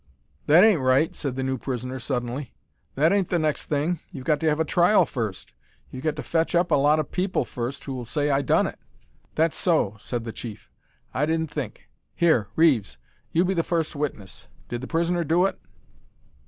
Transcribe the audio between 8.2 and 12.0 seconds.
I done it." "That's so," said the chief. "I didn't think.